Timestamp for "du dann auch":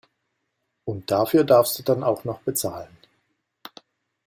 1.77-2.23